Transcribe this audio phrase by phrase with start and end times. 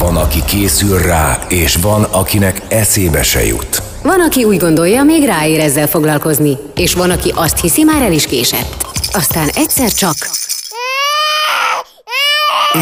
[0.00, 3.82] Van, aki készül rá, és van, akinek eszébe se jut.
[4.02, 8.12] Van, aki úgy gondolja, még ráér ezzel foglalkozni, és van, aki azt hiszi, már el
[8.12, 8.86] is késett.
[9.12, 10.14] Aztán egyszer csak...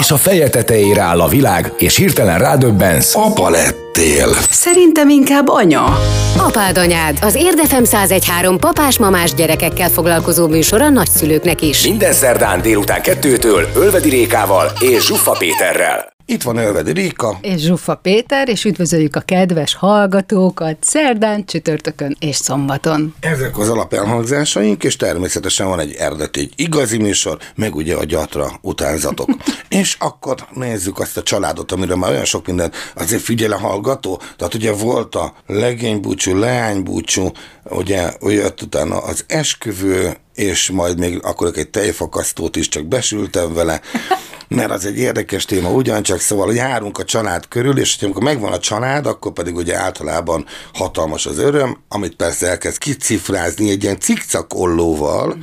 [0.00, 3.14] És a feje tetejére áll a világ, és hirtelen rádöbbensz.
[3.14, 4.28] Apa lettél.
[4.50, 5.98] Szerintem inkább anya.
[6.36, 11.82] Apád anyád, az Érdefem 1013 papás-mamás gyerekekkel foglalkozó műsor a nagyszülőknek is.
[11.82, 16.16] Minden szerdán délután kettőtől Ölvedi Rékával és Zsuffa Péterrel.
[16.30, 17.38] Itt van Ölvedi Réka.
[17.40, 23.14] És Zsuffa Péter, és üdvözöljük a kedves hallgatókat szerdán, csütörtökön és szombaton.
[23.20, 28.58] Ezek az alapelhangzásaink, és természetesen van egy eredeti, egy igazi műsor, meg ugye a gyatra
[28.60, 29.28] utánzatok.
[29.68, 34.20] és akkor nézzük azt a családot, amiről már olyan sok minden azért figyel a hallgató.
[34.36, 37.30] Tehát ugye volt a legénybúcsú, leánybúcsú,
[37.64, 43.80] ugye jött utána az esküvő, és majd még akkor egy tejfakasztót is csak besültem vele,
[44.48, 48.58] mert az egy érdekes téma ugyancsak, szóval járunk a család körül, és amikor megvan a
[48.58, 55.36] család, akkor pedig ugye általában hatalmas az öröm, amit persze elkezd kicifrázni egy ilyen cikcakollóval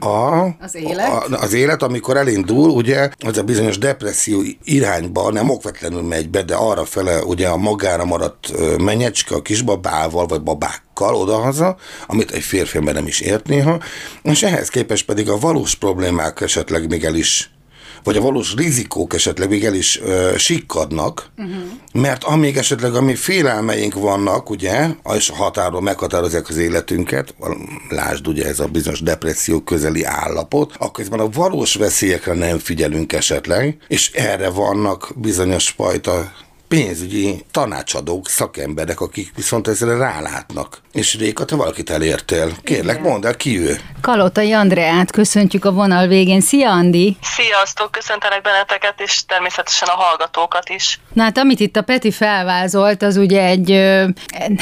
[0.00, 1.08] a, az, élet?
[1.08, 6.42] A, az élet, amikor elindul, ugye az a bizonyos depresszió irányba nem okvetlenül megy be,
[6.42, 12.42] de arra fele ugye a magára maradt menyecske a kisbabával, vagy babákkal odahaza, amit egy
[12.42, 13.78] férfi ember nem is ért néha,
[14.22, 17.50] és ehhez képest pedig a valós problémák esetleg még el is
[18.06, 21.54] vagy a valós rizikók esetleg még el is ö, sikkadnak, uh-huh.
[21.92, 27.34] mert amíg esetleg ami félelmeink vannak, ugye, és a határól meghatározzák az életünket,
[27.88, 33.12] lásd ugye ez a bizonyos depresszió közeli állapot, akkor ezben a valós veszélyekre nem figyelünk
[33.12, 36.32] esetleg, és erre vannak bizonyos fajta
[36.68, 40.80] pénzügyi tanácsadók, szakemberek, akik viszont ezzel rálátnak.
[40.92, 42.52] És Réka, te valakit elértél.
[42.64, 43.80] Kérlek, mondd el, ki ő.
[44.00, 46.40] Kalotai Andreát köszöntjük a vonal végén.
[46.40, 47.16] Szia, Andi!
[47.22, 51.00] Sziasztok, köszöntelek benneteket, és természetesen a hallgatókat is.
[51.12, 53.70] Na hát, amit itt a Peti felvázolt, az ugye egy,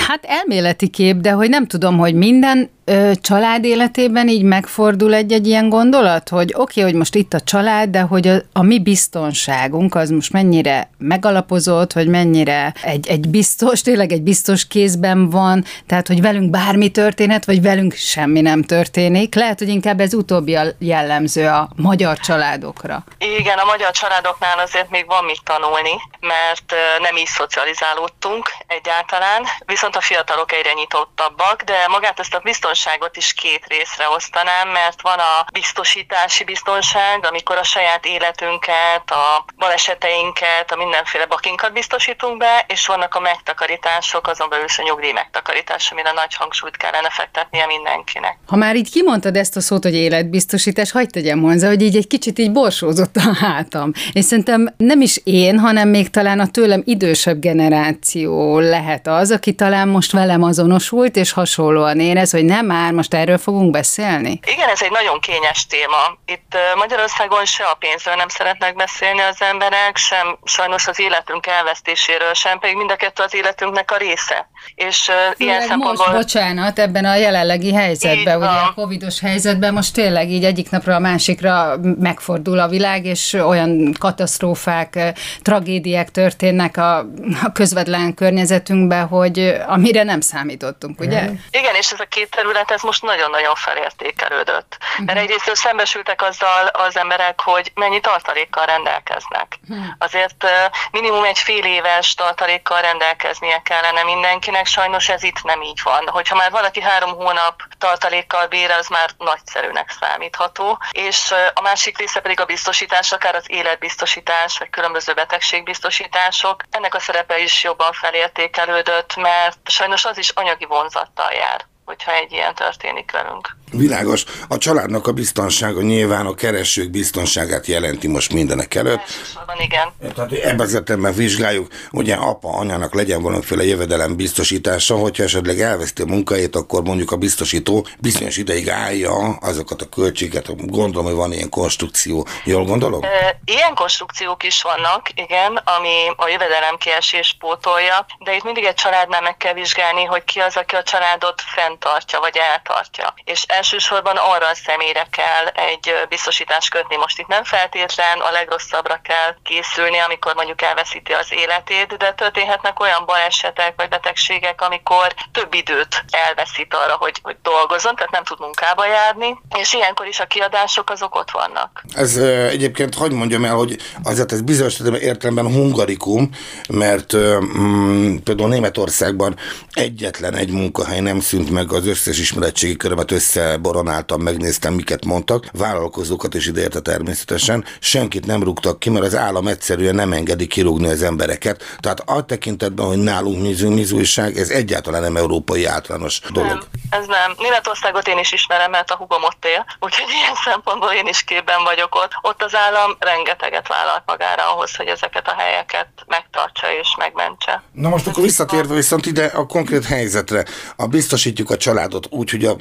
[0.08, 5.47] hát elméleti kép, de hogy nem tudom, hogy minden ö, család életében így megfordul egy-egy
[5.47, 8.81] ilyen gondolat, hogy oké, okay, hogy most itt a család, de hogy a, a mi
[8.81, 15.65] biztonságunk az most mennyire megalapozott, hogy mennyire egy, egy biztos, tényleg egy biztos kézben van,
[15.87, 19.34] tehát hogy velünk bármi történhet, vagy velünk semmi nem történik.
[19.34, 23.05] Lehet, hogy inkább ez utóbbi a jellemző a magyar családokra.
[23.19, 29.97] Igen, a magyar családoknál azért még van mit tanulni, mert nem is szocializálódtunk egyáltalán, viszont
[29.97, 35.03] a fiatalok egyre nyitottabbak, de magát ezt a biztonságot biztonságot is két részre osztanám, mert
[35.03, 42.65] van a biztosítási biztonság, amikor a saját életünket, a baleseteinket, a mindenféle bakinkat biztosítunk be,
[42.69, 47.67] és vannak a megtakarítások, azon belül is a nyugdíj megtakarítás, amire nagy hangsúlyt kellene fektetnie
[47.67, 48.39] mindenkinek.
[48.47, 52.06] Ha már így kimondtad ezt a szót, hogy életbiztosítás, hagyd tegyem hozzá, hogy így egy
[52.06, 53.91] kicsit így borsózott a hátam.
[54.12, 59.53] És szerintem nem is én, hanem még talán a tőlem idősebb generáció lehet az, aki
[59.53, 64.41] talán most velem azonosult, és hasonlóan érez, hogy nem már most erről fogunk beszélni?
[64.47, 66.19] Igen, ez egy nagyon kényes téma.
[66.26, 72.34] Itt Magyarországon se a pénzről nem szeretnek beszélni az emberek, sem sajnos az életünk elvesztéséről,
[72.34, 74.48] sem pedig mind a kettő az életünknek a része.
[74.75, 76.06] És Főleg ilyen szempontból...
[76.06, 80.94] most, bocsánat, ebben a jelenlegi helyzetben, ugye a covidos helyzetben most tényleg így egyik napra
[80.94, 84.98] a másikra megfordul a világ, és olyan katasztrófák,
[85.42, 86.98] tragédiák történnek a,
[87.42, 91.20] a közvetlen környezetünkben, hogy amire nem számítottunk, ugye?
[91.50, 94.78] Igen, és ez a két terület terület ez most nagyon-nagyon felértékelődött.
[95.04, 99.59] Mert egyrészt szembesültek azzal az emberek, hogy mennyi tartalékkal rendelkeznek.
[99.69, 99.87] Uh-huh.
[99.98, 100.47] Azért
[100.91, 106.09] minimum egy fél éves tartalékkal rendelkeznie kellene mindenkinek, sajnos ez itt nem így van.
[106.09, 110.78] Hogyha már valaki három hónap tartalékkal bír, az már nagyszerűnek számítható.
[110.91, 116.62] És a másik része pedig a biztosítás, akár az életbiztosítás, vagy különböző betegségbiztosítások.
[116.70, 122.33] Ennek a szerepe is jobban felértékelődött, mert sajnos az is anyagi vonzattal jár hogyha egy
[122.33, 123.56] ilyen történik velünk.
[123.77, 124.25] Világos.
[124.49, 129.01] A családnak a biztonsága nyilván a keresők biztonságát jelenti most mindenek előtt.
[129.01, 129.93] Elsősorban igen.
[130.15, 136.03] Tehát ebben az értelemben vizsgáljuk, ugye apa, anyának legyen valamiféle jövedelem biztosítása, hogyha esetleg elveszti
[136.03, 140.67] a munkáját, akkor mondjuk a biztosító bizonyos ideig állja azokat a költségeket.
[140.70, 142.27] Gondolom, hogy van ilyen konstrukció.
[142.44, 143.00] Jól gondolom?
[143.44, 149.20] Ilyen konstrukciók is vannak, igen, ami a jövedelem kiesés pótolja, de itt mindig egy családnál
[149.20, 153.15] meg kell vizsgálni, hogy ki az, aki a családot fenntartja, vagy eltartja.
[153.25, 156.96] És elsősorban arra a személyre kell egy biztosítást kötni.
[156.96, 162.81] Most itt nem feltétlen a legrosszabbra kell készülni, amikor mondjuk elveszíti az életét, de történhetnek
[162.81, 168.40] olyan balesetek vagy betegségek, amikor több időt elveszít arra, hogy, hogy dolgozzon, tehát nem tud
[168.40, 171.82] munkába járni, és ilyenkor is a kiadások azok ott vannak.
[171.94, 172.17] Ez
[172.56, 176.31] egyébként, hogy mondjam el, hogy azért ez bizonyos értelemben hungarikum,
[176.69, 179.37] mert mm, például Németországban
[179.72, 183.10] egyetlen egy munkahely nem szűnt meg az összes ismeretségi körömet
[183.44, 189.49] összeboronáltam, megnéztem, miket mondtak, vállalkozókat is ideérte természetesen, senkit nem rúgtak ki, mert az állam
[189.49, 191.62] egyszerűen nem engedi kirúgni az embereket.
[191.81, 196.49] Tehát a tekintetben, hogy nálunk mizú, mizújság, ez egyáltalán nem európai általános dolog.
[196.50, 197.35] Nem, ez nem.
[197.38, 201.64] Németországot én is ismerem, mert a hugom ott él, úgyhogy ilyen szempontból én is képben
[201.64, 202.12] vagyok ott.
[202.23, 207.62] Ott az állam rengeteget vállalt magára ahhoz, hogy ezeket a helyeket megtartsa és megmentse.
[207.73, 210.44] Na most akkor visszatérve viszont ide a konkrét helyzetre.
[210.76, 212.56] A biztosítjuk a családot úgy, hogy a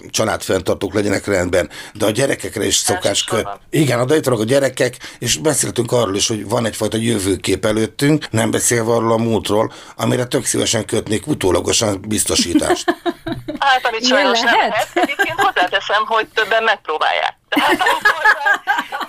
[0.73, 3.41] családfenntartók legyenek rendben, de a gyerekekre is szokás kö...
[3.69, 8.91] Igen, a a gyerekek, és beszéltünk arról is, hogy van egyfajta jövőkép előttünk, nem beszélve
[8.91, 12.85] arról a múltról, amire tök szívesen kötnék utólagosan biztosítást.
[13.59, 14.87] Hát, amit sajnos nem lehet.
[14.93, 17.37] Egyébként hozzáteszem, hogy többen megpróbálják.
[17.49, 18.59] Tehát akkor már,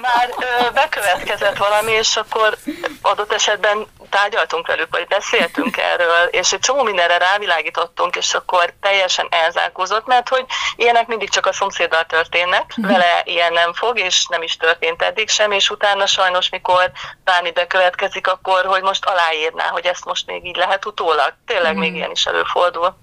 [0.00, 2.58] már ö, bekövetkezett valami, és akkor
[3.02, 9.26] adott esetben tárgyaltunk velük, vagy beszéltünk erről, és egy csomó mindenre rávilágítottunk, és akkor teljesen
[9.31, 10.44] elzárkózott, mert hogy
[10.76, 12.87] ilyenek mindig csak a szomszéddal történnek, mhm.
[12.87, 16.90] vele ilyen nem fog, és nem is történt eddig sem, és utána sajnos, mikor
[17.25, 21.34] bármi bekövetkezik, akkor hogy most aláírná, hogy ezt most még így lehet utólag.
[21.46, 21.99] Tényleg még mhm.
[21.99, 22.96] ilyen is előfordul.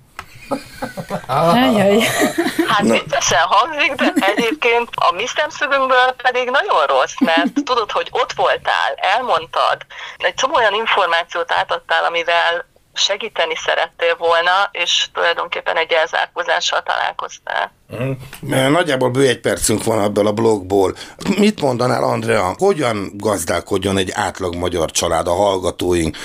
[1.28, 2.00] Ajaj.
[2.68, 8.34] Hát viccesen hangzik, de egyébként a mi szemszögünkből pedig nagyon rossz, mert tudod, hogy ott
[8.34, 9.78] voltál, elmondtad,
[10.18, 17.72] egy csomó olyan információt átadtál, amivel segíteni szerettél volna, és tulajdonképpen egy elzárkózással találkoztál.
[17.96, 18.72] Mm.
[18.72, 20.96] Nagyjából bő egy percünk van ebből a blogból.
[21.38, 26.18] Mit mondanál, Andrea, hogyan gazdálkodjon egy átlag magyar család a hallgatóink,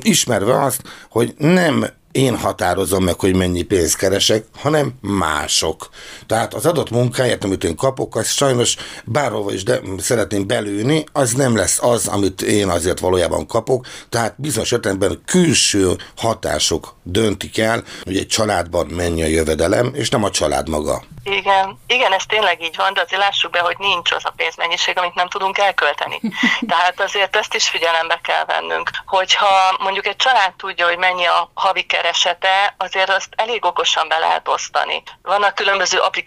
[0.00, 5.88] ismerve azt, hogy nem én határozom meg, hogy mennyi pénzt keresek, hanem mások.
[6.30, 11.32] Tehát az adott munkáját, amit én kapok, az sajnos bárhova is de szeretném belőni, az
[11.32, 13.86] nem lesz az, amit én azért valójában kapok.
[14.08, 20.24] Tehát bizonyos értelemben külső hatások döntik el, hogy egy családban mennyi a jövedelem, és nem
[20.24, 21.02] a család maga.
[21.24, 24.98] Igen, igen, ez tényleg így van, de azért lássuk be, hogy nincs az a pénzmennyiség,
[24.98, 26.20] amit nem tudunk elkölteni.
[26.68, 31.50] Tehát azért ezt is figyelembe kell vennünk, hogyha mondjuk egy család tudja, hogy mennyi a
[31.54, 35.02] havi keresete, azért azt elég okosan be lehet osztani.
[35.22, 36.19] Vannak különböző applikációk,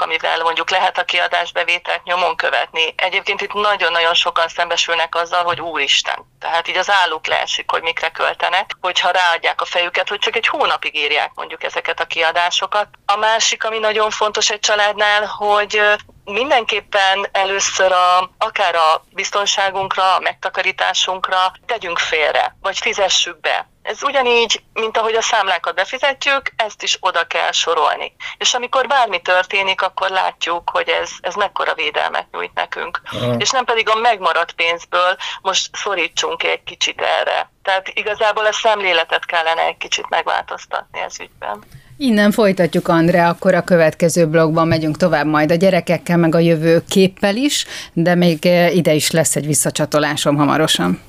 [0.00, 2.94] amivel mondjuk lehet a kiadásbevételt nyomon követni.
[2.96, 6.32] Egyébként itt nagyon-nagyon sokan szembesülnek azzal, hogy úristen.
[6.40, 10.46] Tehát így az álluk leesik, hogy mikre költenek, hogyha ráadják a fejüket, hogy csak egy
[10.46, 12.88] hónapig írják mondjuk ezeket a kiadásokat.
[13.06, 15.80] A másik, ami nagyon fontos egy családnál, hogy
[16.24, 23.68] mindenképpen először a, akár a biztonságunkra, a megtakarításunkra tegyünk félre, vagy fizessük be.
[23.82, 28.14] Ez ugyanígy, mint ahogy a számlákat befizetjük, ezt is oda kell sorolni.
[28.38, 33.00] És amikor bármi történik, akkor látjuk, hogy ez, ez mekkora védelmet nyújt nekünk.
[33.12, 33.34] Aha.
[33.38, 37.50] És nem pedig a megmaradt pénzből most szorítsunk egy kicsit erre.
[37.62, 41.64] Tehát igazából a szemléletet kellene egy kicsit megváltoztatni ez ügyben.
[41.96, 46.82] Innen folytatjuk, Andrea, akkor a következő blogban megyünk tovább majd a gyerekekkel, meg a jövő
[46.88, 51.00] képpel is, de még eh, ide is lesz egy visszacsatolásom hamarosan.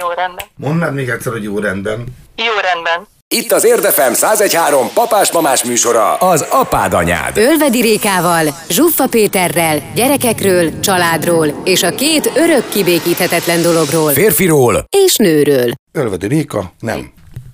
[0.00, 0.44] Jó rendben.
[0.56, 2.04] Mondd még egyszer, hogy jó rendben.
[2.36, 3.06] Jó rendben.
[3.34, 7.36] Itt az Érdefem 1013 papás-mamás műsora, az apád anyád.
[7.36, 14.12] Ölvedi Rékával, Zsuffa Péterrel, gyerekekről, családról és a két örök kibékíthetetlen dologról.
[14.12, 15.72] Férfiról és nőről.
[15.92, 16.72] Ölvedi Réka?
[16.80, 17.12] Nem.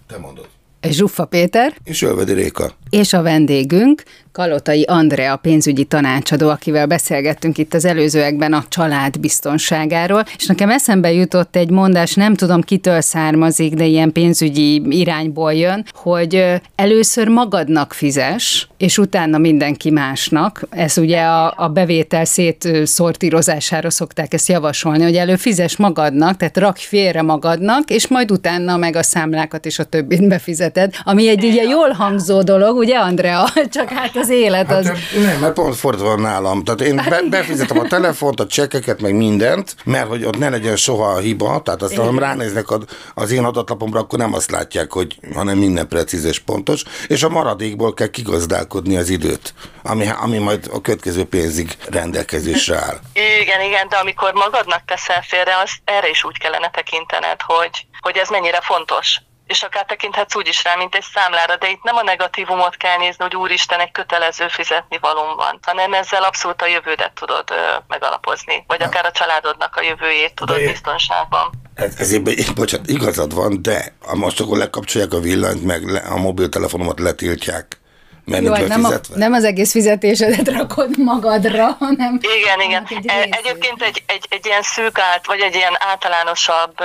[0.08, 0.48] Te mondod.
[0.92, 1.74] Zsuffa Péter.
[1.84, 2.72] És Ölvedi Réka.
[2.90, 4.02] És a vendégünk,
[4.36, 11.12] Kalotai Andrea pénzügyi tanácsadó, akivel beszélgettünk itt az előzőekben a család biztonságáról, és nekem eszembe
[11.12, 17.92] jutott egy mondás, nem tudom kitől származik, de ilyen pénzügyi irányból jön, hogy először magadnak
[17.92, 20.62] fizes, és utána mindenki másnak.
[20.70, 26.84] Ez ugye a, a bevétel szétszortírozására szokták ezt javasolni, hogy elő fizes magadnak, tehát rakj
[26.84, 31.62] félre magadnak, és majd utána meg a számlákat és a többit befizeted, ami egy ugye
[31.62, 33.44] jól hangzó dolog, ugye Andrea?
[33.70, 34.86] Csak hát az élet az...
[34.86, 36.64] Hát, nem, mert pont fordítva van nálam.
[36.64, 40.76] Tehát én be, befizetem a telefont, a csekkeket, meg mindent, mert hogy ott ne legyen
[40.76, 42.66] soha a hiba, tehát azt, ha ránéznek
[43.14, 47.28] az én adatlapomra, akkor nem azt látják, hogy hanem minden precíz és pontos, és a
[47.28, 52.98] maradékból kell kigazdálkodni az időt, ami, ami majd a következő pénzig rendelkezésre áll.
[53.40, 58.16] Igen, igen, de amikor magadnak teszel félre, azt erre is úgy kellene tekintened, hogy, hogy
[58.16, 61.96] ez mennyire fontos és akár tekinthetsz úgy is rá, mint egy számlára, de itt nem
[61.96, 66.66] a negatívumot kell nézni, hogy úristen, egy kötelező fizetni valóm van, hanem ezzel abszolút a
[66.66, 67.54] jövődet tudod ö,
[67.88, 68.86] megalapozni, vagy ja.
[68.86, 71.50] akár a családodnak a jövőjét tudod de biztonságban.
[71.74, 77.00] Ez, ezért, bocsánat, igazad van, de most akkor lekapcsolják a villanyt, meg le, a mobiltelefonomat
[77.00, 77.80] letiltják
[78.26, 82.18] Jó, hát nem, a, nem az egész fizetésedet rakod magadra, hanem...
[82.38, 82.86] Igen, igen.
[82.88, 86.84] Egy e, Egyébként egy, egy, egy ilyen szűk át, vagy egy ilyen általánosabb ö,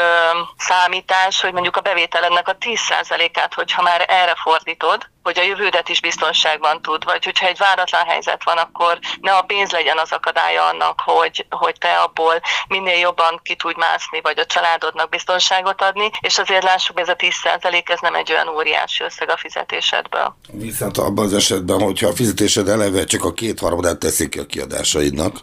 [0.57, 6.01] számítás, hogy mondjuk a bevételednek a 10%-át, hogyha már erre fordítod, hogy a jövődet is
[6.01, 10.67] biztonságban tud, vagy hogyha egy váratlan helyzet van, akkor ne a pénz legyen az akadálya
[10.67, 16.09] annak, hogy, hogy te abból minél jobban ki tudj mászni, vagy a családodnak biztonságot adni,
[16.19, 20.35] és azért lássuk, ez a 10% ez nem egy olyan óriási összeg a fizetésedből.
[20.51, 25.37] Viszont abban az esetben, hogyha a fizetésed eleve csak a kétharmadát teszik ki a kiadásaidnak,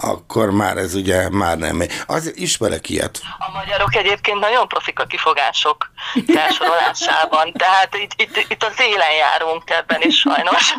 [0.00, 1.82] akkor már ez ugye már nem.
[2.06, 3.20] Az ismerek ilyet.
[3.38, 5.90] A magyarok egyébként nagyon profik a kifogások
[6.26, 10.74] felsorolásában, tehát itt, itt, itt az élen járunk ebben is sajnos,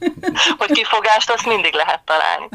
[0.58, 2.48] hogy kifogást azt mindig lehet találni.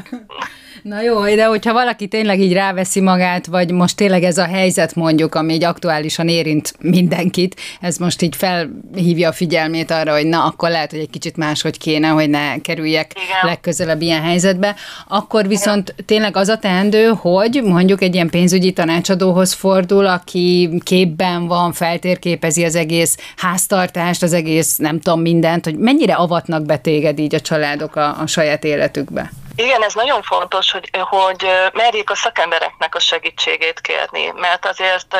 [0.87, 4.95] Na jó, de hogyha valaki tényleg így ráveszi magát, vagy most tényleg ez a helyzet
[4.95, 10.43] mondjuk, ami így aktuálisan érint mindenkit, ez most így felhívja a figyelmét arra, hogy na,
[10.43, 13.39] akkor lehet, hogy egy kicsit máshogy kéne, hogy ne kerüljek Igen.
[13.41, 14.75] legközelebb ilyen helyzetbe,
[15.07, 16.05] akkor viszont Igen.
[16.07, 22.63] Tényleg az a teendő, hogy mondjuk egy ilyen pénzügyi tanácsadóhoz fordul, aki képben van, feltérképezi
[22.63, 27.39] az egész háztartást, az egész nem tudom mindent, hogy mennyire avatnak be téged így a
[27.39, 29.31] családok a, a saját életükbe?
[29.55, 35.15] Igen, ez nagyon fontos, hogy, hogy merjék a szakembereknek a segítségét kérni, mert azért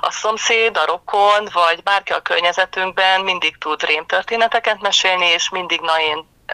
[0.00, 5.98] a szomszéd, a rokon, vagy bárki a környezetünkben mindig tud rémtörténeteket mesélni, és mindig na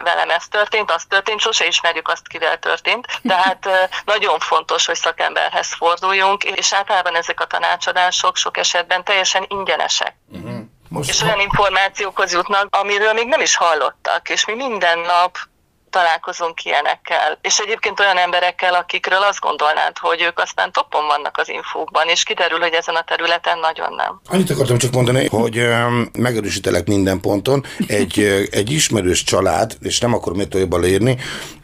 [0.03, 3.07] velem ez történt, az történt, sose ismerjük azt, kivel történt.
[3.27, 3.69] Tehát
[4.05, 10.15] nagyon fontos, hogy szakemberhez forduljunk, és általában ezek a tanácsadások sok esetben teljesen ingyenesek.
[10.31, 10.59] Uh-huh.
[10.89, 15.37] Most és olyan információkhoz jutnak, amiről még nem is hallottak, és mi minden nap
[15.89, 17.39] találkozunk ilyenekkel.
[17.41, 22.23] És egyébként olyan emberekkel, akikről azt gondolnád, hogy ők aztán toppon vannak az infókban, és
[22.23, 24.21] kiderül, hogy ezen a területen nagyon nem.
[24.29, 25.67] Annyit akartam csak mondani, hogy
[26.11, 27.65] megerősítelek minden ponton.
[27.87, 28.19] Egy,
[28.51, 31.17] egy ismerős család, és nem akarom itt jobban leírni,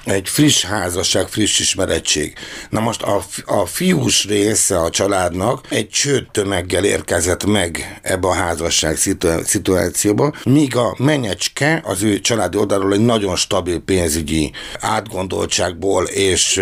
[0.05, 2.33] egy friss házasság, friss ismerettség.
[2.69, 8.33] Na most a, a fiús része a családnak egy csőd tömeggel érkezett meg ebbe a
[8.33, 16.03] házasság szitu- szituációba, míg a menyecske az ő családi oldalról egy nagyon stabil pénzügyi átgondoltságból
[16.03, 16.61] és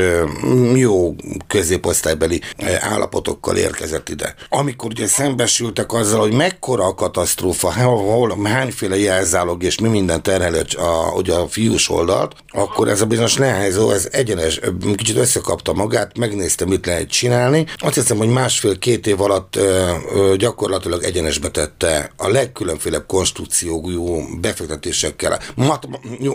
[0.75, 1.15] jó
[1.47, 2.41] középosztálybeli
[2.79, 4.35] állapotokkal érkezett ide.
[4.49, 10.65] Amikor ugye szembesültek azzal, hogy mekkora a katasztrófa, hol, hányféle jelzálog és mi minden terhelő
[10.77, 14.59] a, ugye a fiús oldalt, akkor ez a bizonyos most Nehezó, ez egyenes,
[14.95, 17.65] kicsit összekapta magát, megnézte, mit lehet csinálni.
[17.77, 25.39] Azt hiszem, hogy másfél-két év alatt ö, ö, gyakorlatilag egyenesbe tette a legkülönfélebb konstrukciójú befektetésekkel.
[25.55, 25.87] Mat-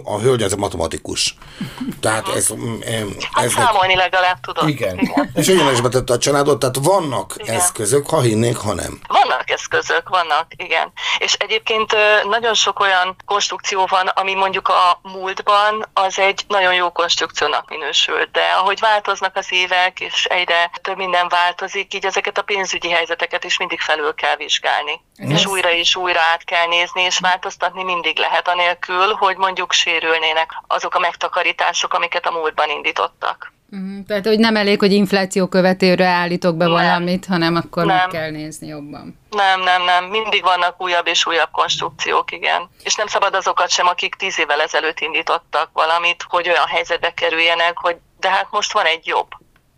[0.05, 1.37] a hölgy az a matematikus.
[2.01, 2.49] Tehát ez...
[3.33, 4.69] Hát ez számolni legalább tudod.
[4.69, 4.99] Igen.
[4.99, 5.31] igen.
[5.35, 7.55] És egyenesbe tette a családot, tehát vannak igen.
[7.55, 9.01] eszközök, ha hinnénk, ha nem.
[9.09, 10.93] Vannak eszközök, vannak, igen.
[11.19, 11.97] És egyébként
[12.29, 17.69] nagyon sok olyan konstrukció van, ami mondjuk a múltban az egy nagyon jó jó konstrukciónak
[17.69, 22.91] minősült, de ahogy változnak az évek, és egyre több minden változik, így ezeket a pénzügyi
[22.91, 25.01] helyzeteket is mindig felül kell vizsgálni.
[25.17, 29.73] Ez és újra és újra át kell nézni, és változtatni mindig lehet, anélkül, hogy mondjuk
[29.73, 33.55] sérülnének azok a megtakarítások, amiket a múltban indítottak.
[33.77, 36.73] Mm, tehát, hogy nem elég, hogy infláció követőre állítok be nem.
[36.73, 37.97] valamit, hanem akkor nem.
[37.97, 39.19] meg kell nézni jobban.
[39.31, 40.05] Nem, nem, nem.
[40.05, 42.71] Mindig vannak újabb és újabb konstrukciók, igen.
[42.83, 47.79] És nem szabad azokat sem, akik tíz évvel ezelőtt indítottak valamit, hogy olyan helyzetbe kerüljenek,
[47.79, 49.29] hogy de hát most van egy jobb.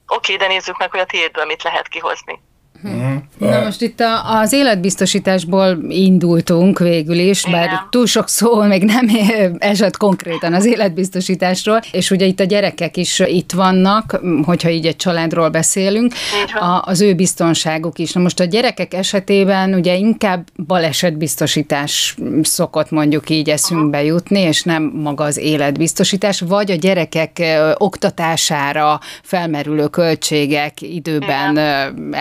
[0.06, 2.42] Oké, de nézzük meg, hogy a tiédből mit lehet kihozni.
[2.86, 3.16] Mm-hmm.
[3.38, 7.52] Na most itt a, az életbiztosításból indultunk végül is, Igen.
[7.52, 9.08] bár túl sok szó még nem
[9.58, 14.96] esett konkrétan az életbiztosításról, és ugye itt a gyerekek is itt vannak, hogyha így egy
[14.96, 16.12] családról beszélünk,
[16.60, 18.12] a, az ő biztonságuk is.
[18.12, 24.82] Na most a gyerekek esetében ugye inkább balesetbiztosítás szokott mondjuk így eszünkbe jutni, és nem
[24.82, 27.42] maga az életbiztosítás, vagy a gyerekek
[27.74, 32.14] oktatására felmerülő költségek időben Igen.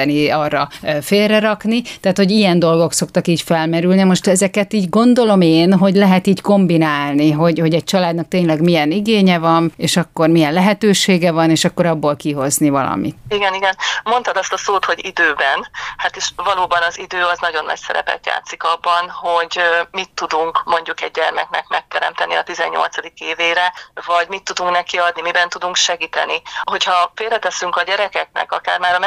[0.00, 0.68] Elkezdeni arra
[1.02, 4.02] félrerakni, tehát hogy ilyen dolgok szoktak így felmerülni.
[4.02, 8.90] Most ezeket így gondolom én, hogy lehet így kombinálni, hogy, hogy egy családnak tényleg milyen
[8.90, 13.16] igénye van, és akkor milyen lehetősége van, és akkor abból kihozni valamit.
[13.28, 13.76] Igen, igen.
[14.04, 15.68] Mondtad azt a szót, hogy időben.
[15.96, 21.02] Hát és valóban az idő az nagyon nagy szerepet játszik abban, hogy mit tudunk mondjuk
[21.02, 22.96] egy gyermeknek megteremteni a 18.
[23.14, 23.72] évére,
[24.06, 26.42] vagy mit tudunk neki adni, miben tudunk segíteni.
[26.62, 28.98] Hogyha félreteszünk a gyerekeknek, akár már a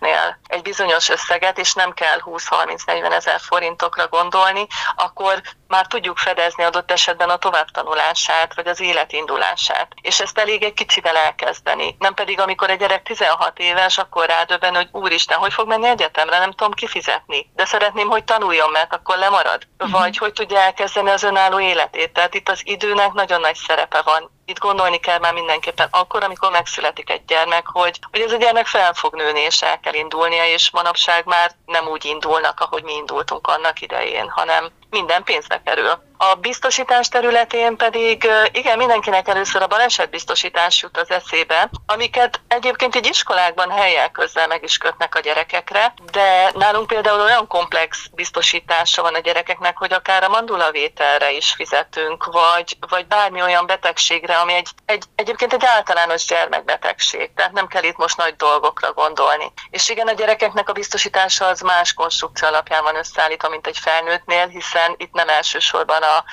[0.00, 6.64] megszületésüknél egy bizonyos összeget, és nem kell 20-30-40 ezer forintokra gondolni, akkor már tudjuk fedezni
[6.64, 9.88] adott esetben a továbbtanulását, vagy az életindulását.
[10.00, 11.96] És ezt elég egy kicsivel elkezdeni.
[11.98, 16.38] Nem pedig, amikor egy gyerek 16 éves, akkor rádöbben, hogy úristen, hogy fog menni egyetemre,
[16.38, 17.50] nem tudom kifizetni.
[17.54, 19.62] De szeretném, hogy tanuljon, mert akkor lemarad.
[19.78, 20.00] Uh-huh.
[20.00, 22.12] Vagy hogy tudja elkezdeni az önálló életét.
[22.12, 26.50] Tehát itt az időnek nagyon nagy szerepe van itt gondolni kell már mindenképpen akkor, amikor
[26.50, 30.44] megszületik egy gyermek, hogy, hogy ez a gyermek fel fog nőni, és el kell indulnia,
[30.46, 36.02] és manapság már nem úgy indulnak, ahogy mi indultunk annak idején, hanem minden pénzbe kerül.
[36.16, 43.06] A biztosítás területén pedig igen, mindenkinek először a balesetbiztosítás jut az eszébe, amiket egyébként egy
[43.06, 49.14] iskolákban helyek közzel meg is kötnek a gyerekekre, de nálunk például olyan komplex biztosítása van
[49.14, 54.68] a gyerekeknek, hogy akár a mandulavételre is fizetünk, vagy, vagy bármi olyan betegségre, ami egy,
[54.86, 59.52] egy, egyébként egy általános gyermekbetegség, tehát nem kell itt most nagy dolgokra gondolni.
[59.70, 64.46] És igen, a gyerekeknek a biztosítása az más konstrukció alapján van összeállítva, mint egy felnőttnél,
[64.46, 66.24] hiszen itt nem elsősorban a,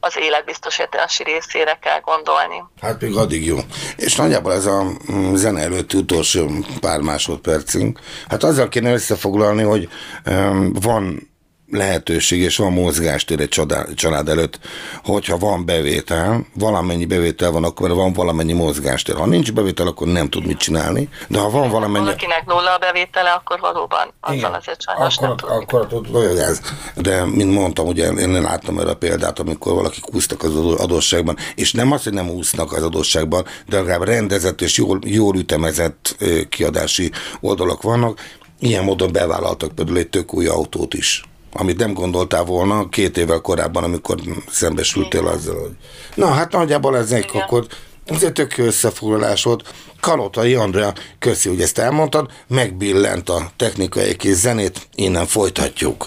[0.00, 2.64] az életbiztosítási részére kell gondolni.
[2.80, 3.58] Hát még addig jó.
[3.96, 6.50] És nagyjából ez a mm, zene előtti utolsó
[6.80, 9.88] pár másodpercünk, hát azzal kéne összefoglalni, hogy
[10.26, 11.34] um, van
[11.70, 14.58] lehetőség és van mozgástér egy család előtt,
[15.04, 19.14] hogyha van bevétel, valamennyi bevétel van, akkor van valamennyi mozgástér.
[19.14, 22.04] Ha nincs bevétel, akkor nem tud mit csinálni, de ha van valamennyi...
[22.04, 24.54] Valakinek nulla a bevétele, akkor valóban azzal Igen.
[24.54, 26.60] azért sajnos akkor, nem Akkor tud olyan ez.
[26.94, 31.72] De, mint mondtam, ugye én láttam erre a példát, amikor valaki úsztak az adósságban, és
[31.72, 36.16] nem az, hogy nem úsznak az adósságban, de legalább rendezett és jól, jól ütemezett
[36.48, 38.20] kiadási oldalak vannak,
[38.58, 41.24] ilyen módon bevállaltak például egy tök új autót is
[41.56, 44.16] amit nem gondoltál volna két évvel korábban, amikor
[44.50, 45.76] szembesültél azzal, hogy...
[46.14, 47.66] Na, hát nagyjából ez egy akkor
[48.06, 49.74] ez egy tök összefoglalás volt.
[50.00, 56.06] Kalotai Andrea, köszi, hogy ezt elmondtad, megbillent a technikai kis zenét, innen folytatjuk.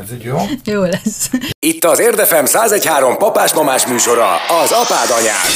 [0.00, 0.36] Ez így jó?
[0.64, 1.30] Jó lesz.
[1.58, 5.50] Itt az Érdefem 1013 papás-mamás műsora, az apád anyád.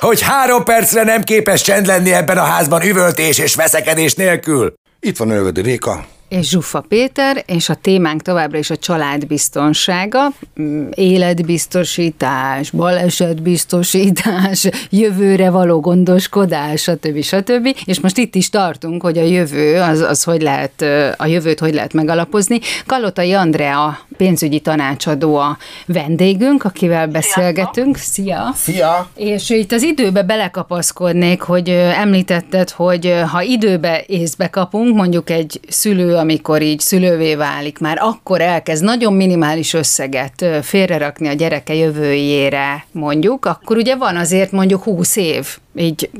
[0.00, 4.74] Hogy három percre nem képes csend lenni ebben a házban üvöltés és veszekedés nélkül.
[5.00, 10.88] Itt van Ölvedi Réka és Zsuffa Péter, és a témánk továbbra is a családbiztonsága, mm,
[10.94, 17.22] életbiztosítás, balesetbiztosítás, jövőre való gondoskodás, stb.
[17.22, 17.76] stb.
[17.84, 20.84] És most itt is tartunk, hogy a jövő, az, az hogy lehet,
[21.16, 22.58] a jövőt hogy lehet megalapozni.
[22.86, 27.96] Kalotai Andrea, pénzügyi tanácsadó a vendégünk, akivel beszélgetünk.
[27.96, 28.52] Szia!
[28.54, 29.08] Szia!
[29.14, 36.18] És itt az időbe belekapaszkodnék, hogy említetted, hogy ha időbe észbe kapunk, mondjuk egy szülő
[36.20, 43.44] amikor így szülővé válik, már akkor elkezd nagyon minimális összeget félrerakni a gyereke jövőjére, mondjuk,
[43.44, 46.10] akkor ugye van azért mondjuk 20 év, így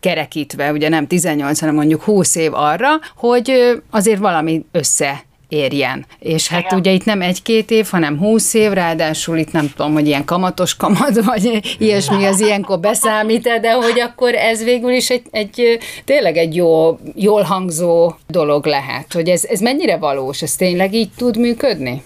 [0.00, 6.06] kerekítve, ugye nem 18, hanem mondjuk 20 év arra, hogy azért valami össze érjen.
[6.18, 6.78] És hát Igen.
[6.78, 10.76] ugye itt nem egy-két év, hanem húsz év, ráadásul itt nem tudom, hogy ilyen kamatos
[10.76, 16.36] kamat, vagy ilyesmi az ilyenkor beszámít de hogy akkor ez végül is egy, egy tényleg
[16.36, 19.12] egy jó, jól hangzó dolog lehet.
[19.12, 20.42] Hogy ez, ez mennyire valós?
[20.42, 22.02] Ez tényleg így tud működni?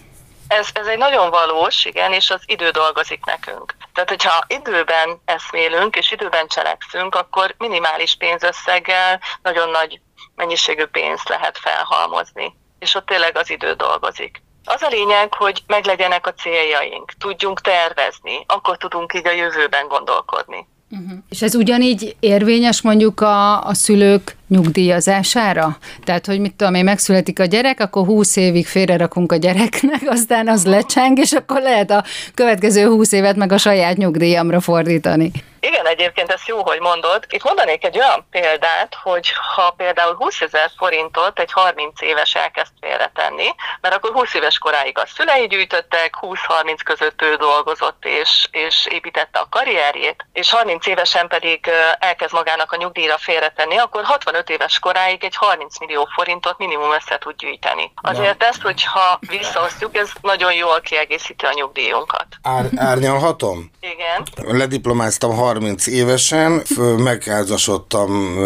[0.49, 3.75] Ez, ez egy nagyon valós, igen, és az idő dolgozik nekünk.
[3.95, 10.01] Tehát, hogyha időben eszmélünk és időben cselekszünk, akkor minimális pénzösszeggel nagyon nagy
[10.35, 14.43] mennyiségű pénzt lehet felhalmozni és ott tényleg az idő dolgozik.
[14.65, 20.67] Az a lényeg, hogy meglegyenek a céljaink, tudjunk tervezni, akkor tudunk így a jövőben gondolkodni.
[20.91, 21.19] Uh-huh.
[21.29, 25.77] És ez ugyanígy érvényes mondjuk a, a szülők nyugdíjazására?
[26.05, 30.49] Tehát, hogy mit tudom én, megszületik a gyerek, akkor 20 évig félrerakunk a gyereknek, aztán
[30.49, 35.33] az lecseng, és akkor lehet a következő 20 évet meg a saját nyugdíjamra fordítani.
[35.61, 37.25] Igen, egyébként ez jó, hogy mondod.
[37.29, 42.73] Itt mondanék egy olyan példát, hogy ha például 20 ezer forintot egy 30 éves elkezd
[42.81, 43.49] félretenni,
[43.81, 49.39] mert akkor 20 éves koráig a szülei gyűjtöttek, 20-30 között ő dolgozott és, és építette
[49.39, 55.25] a karrierjét, és 30 évesen pedig elkezd magának a nyugdíjra félretenni, akkor 65 éves koráig
[55.25, 57.93] egy 30 millió forintot minimum össze tud gyűjteni.
[57.95, 62.27] Azért ezt, hogyha visszaosztjuk, ez nagyon jól kiegészíti a nyugdíjunkat.
[62.43, 63.71] Ár, árnyalhatom?
[63.81, 64.27] Igen.
[64.57, 66.63] Lediplomáztam 30 évesen,
[66.97, 68.37] megházasodtam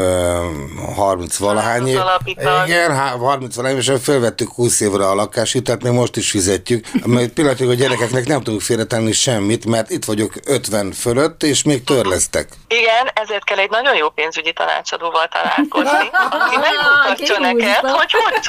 [0.97, 2.01] 30 valahány év.
[2.67, 6.87] Igen, 30 valahány évesen fölvettük 20 évre a lakáshitelt, még most is fizetjük.
[7.07, 11.85] Mert pillanatig a gyerekeknek nem tudunk félretenni semmit, mert itt vagyok 50 fölött, és még
[11.85, 12.49] törlesztek.
[12.69, 18.41] Igen, ezért kell egy nagyon jó pénzügyi tanácsadóval találkozni dolgozni, aki megmutatja neked, hogy hogy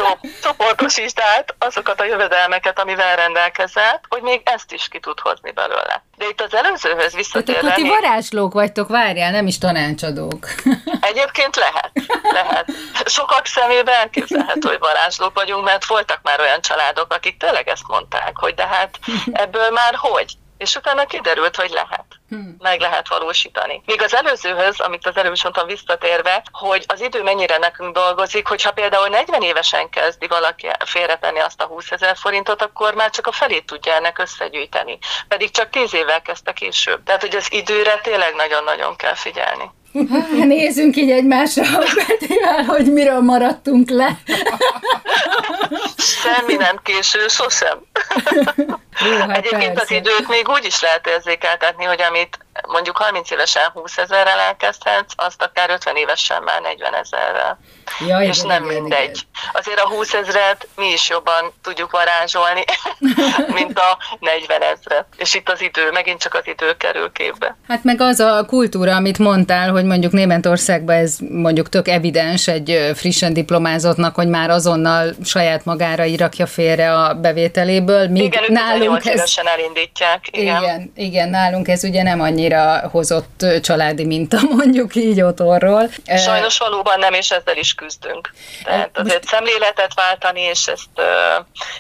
[0.41, 6.03] csoportosítsd át azokat a jövedelmeket, amivel rendelkezel, hogy még ezt is ki tud hozni belőle.
[6.17, 7.61] De itt az előzőhöz visszatérve...
[7.61, 10.47] Tehát akkor ti varázslók vagytok, várjál, nem is tanácsadók.
[11.11, 11.91] Egyébként lehet,
[12.31, 12.71] lehet.
[13.05, 18.37] Sokak szemében elképzelhető, hogy varázslók vagyunk, mert voltak már olyan családok, akik tényleg ezt mondták,
[18.37, 18.99] hogy de hát
[19.31, 20.33] ebből már hogy?
[20.57, 22.05] És utána kiderült, hogy lehet.
[22.35, 22.55] Hmm.
[22.59, 23.81] Meg lehet valósítani.
[23.85, 28.71] Még az előzőhöz, amit az előbb mondtam visszatérve, hogy az idő mennyire nekünk dolgozik, hogyha
[28.71, 33.31] például 40 évesen kezdi valaki félretenni azt a 20 ezer forintot, akkor már csak a
[33.31, 34.97] felét tudja ennek összegyűjteni.
[35.27, 37.03] Pedig csak 10 évvel kezdte később.
[37.03, 39.71] Tehát, hogy az időre tényleg nagyon-nagyon kell figyelni.
[40.55, 41.63] Nézzünk így egymásra,
[42.07, 44.17] Petivel, hogy miről maradtunk le.
[45.97, 47.79] Semmi nem késő, sosem.
[49.05, 49.81] Jó, hát Egyébként persze.
[49.81, 55.13] az időt még úgy is lehet érzékeltetni, hogy amit mondjuk 30 évesen 20 ezerrel elkezdhetsz,
[55.15, 57.59] azt akár 50 évesen már 40 ezerrel.
[58.07, 59.03] Ja, és igen, nem igen, mindegy.
[59.03, 59.51] Igen.
[59.53, 62.63] Azért a 20 ezret mi is jobban tudjuk varázsolni,
[63.59, 65.05] mint a 40 ezret.
[65.17, 67.55] És itt az idő, megint csak az idő kerül képbe.
[67.67, 72.91] Hát meg az a kultúra, amit mondtál, hogy mondjuk Németországban ez mondjuk tök evidens egy
[72.95, 78.07] frissen diplomázottnak, hogy már azonnal saját magára irakja félre a bevételéből.
[78.07, 79.33] Míg igen, nálunk ez...
[79.43, 80.27] elindítják.
[80.31, 80.63] Igen.
[80.63, 85.89] igen, igen, nálunk ez ugye nem annyira hozott családi minta, mondjuk így otthonról.
[86.17, 88.29] Sajnos valóban nem, és ezzel is küzdünk.
[88.63, 89.27] Tehát azért Most...
[89.27, 90.89] szemléletet váltani, és ezt,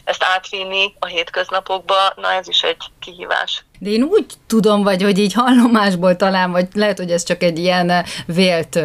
[0.03, 3.63] ezt átvinni a hétköznapokba, na ez is egy kihívás.
[3.79, 7.59] De én úgy tudom, vagy hogy így hallomásból talán, vagy lehet, hogy ez csak egy
[7.59, 8.75] ilyen vélt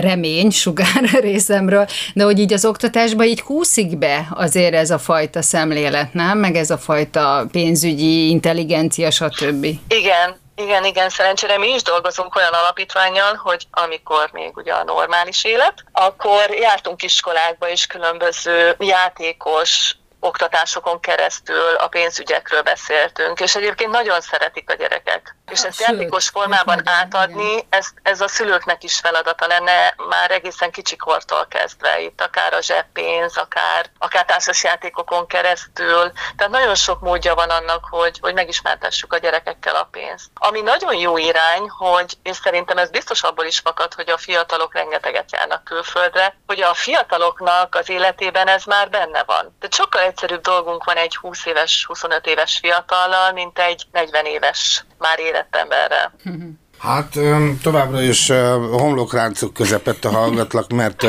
[0.00, 5.42] remény sugár részemről, de hogy így az oktatásban így húszik be azért ez a fajta
[5.42, 6.38] szemlélet, nem?
[6.38, 9.64] Meg ez a fajta pénzügyi intelligencia, stb.
[9.88, 15.44] Igen, igen, igen, szerencsére mi is dolgozunk olyan alapítványal, hogy amikor még ugye a normális
[15.44, 24.20] élet, akkor jártunk iskolákba is különböző játékos oktatásokon keresztül a pénzügyekről beszéltünk, és egyébként nagyon
[24.20, 25.36] szeretik a gyerekek.
[25.50, 31.46] És ezt játékos formában átadni, ez, ez a szülőknek is feladata lenne már egészen kicsikortól
[31.50, 36.12] kezdve, itt akár a zseppénz, akár, akár társasjátékokon keresztül.
[36.36, 40.30] Tehát nagyon sok módja van annak, hogy, hogy megismertessük a gyerekekkel a pénzt.
[40.34, 44.74] Ami nagyon jó irány, hogy és szerintem ez biztos abból is fakad, hogy a fiatalok
[44.74, 49.56] rengeteget járnak külföldre, hogy a fiataloknak az életében ez már benne van.
[49.58, 54.84] Tehát sokkal egyszerűbb dolgunk van egy 20 éves, 25 éves fiatallal, mint egy 40 éves
[54.98, 55.56] már érett.
[56.78, 57.18] Hát
[57.62, 58.32] továbbra is
[58.70, 61.06] homlokráncok közepette hallgatlak, mert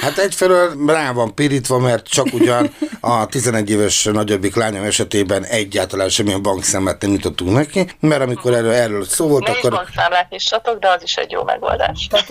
[0.00, 6.08] hát egyfelől rá van pirítva, mert csak ugyan a 11 éves nagyobbik lányom esetében egyáltalán
[6.08, 9.70] semmilyen bankszemlet nem nyitottunk neki, mert amikor erről, erről szó volt, Mi akkor...
[9.70, 12.06] Mi bankszámlát nyissatok, de az is egy jó megoldás.
[12.10, 12.26] Tehát,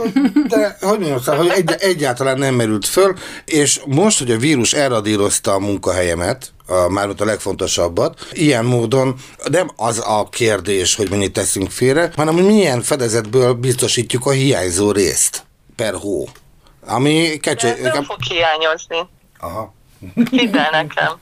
[0.48, 3.14] de hogy mondjam, szóval, hogy egy, egyáltalán nem merült föl,
[3.46, 6.54] és most, hogy a vírus elradírozta a munkahelyemet,
[6.90, 8.28] mármint a legfontosabbat.
[8.32, 9.16] Ilyen módon
[9.52, 14.92] nem az a kérdés, hogy mennyit teszünk félre, hanem hogy milyen fedezetből biztosítjuk a hiányzó
[14.92, 15.44] részt
[15.76, 16.28] per hó.
[16.88, 17.82] Ami kecső...
[17.82, 19.10] nem fog hiányozni.
[19.40, 19.74] Aha.
[20.30, 21.20] Hidd el nekem.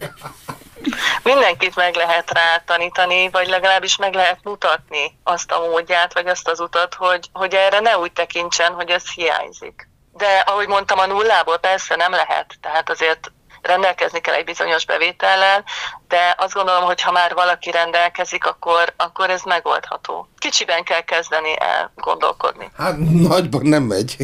[1.23, 6.47] Mindenkit meg lehet rá tanítani, vagy legalábbis meg lehet mutatni azt a módját, vagy azt
[6.47, 9.89] az utat, hogy, hogy erre ne úgy tekintsen, hogy ez hiányzik.
[10.17, 12.56] De ahogy mondtam, a nullából persze nem lehet.
[12.62, 13.32] Tehát azért
[13.63, 15.63] rendelkezni kell egy bizonyos bevétellel,
[16.08, 20.28] de azt gondolom, hogy ha már valaki rendelkezik, akkor, akkor ez megoldható.
[20.38, 22.71] Kicsiben kell kezdeni el gondolkodni.
[22.78, 24.15] Hát nagyban nem megy.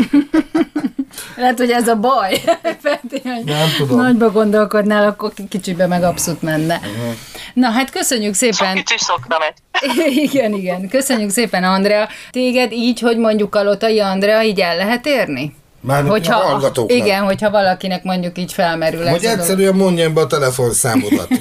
[1.35, 2.41] Lehet, hogy ez a baj.
[3.45, 3.97] nem tudom.
[3.97, 6.75] Nagyba gondolkodnál, akkor kicsibe meg abszolút menne.
[6.75, 7.13] Uh-huh.
[7.53, 8.67] Na hát köszönjük szépen.
[8.67, 9.53] Sok kicsi szokna megy.
[10.27, 10.89] igen, igen.
[10.89, 12.07] Köszönjük szépen, Andrea.
[12.29, 15.55] Téged így, hogy mondjuk a Lotai Andrea, így el lehet érni?
[15.81, 16.97] Már hogyha, a hallgatóknak.
[16.97, 19.07] Igen, hogyha valakinek mondjuk így felmerül.
[19.07, 21.27] Hogy egyszerűen mondjam be a telefonszámodat.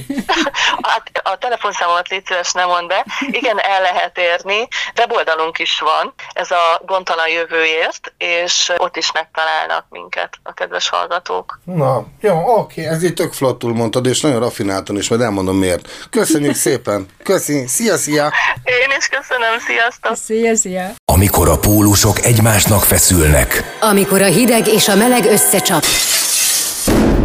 [0.88, 3.06] hát a telefonszámomat légy szíves, nem mond be.
[3.30, 4.68] Igen, el lehet érni.
[4.96, 11.60] Weboldalunk is van, ez a Gondtalan Jövőért, és ott is megtalálnak minket a kedves hallgatók.
[11.64, 15.88] Na, jó, oké, ez így tök flottul mondtad, és nagyon raffináltan is, majd elmondom miért.
[16.10, 17.06] Köszönjük szépen.
[17.22, 18.32] Köszi, szia, szia.
[18.64, 20.16] Én is köszönöm, sziasztok.
[20.16, 20.90] Szia, szia.
[21.04, 23.76] Amikor a pólusok egymásnak feszülnek.
[23.80, 25.84] Amikor a hideg és a meleg összecsap.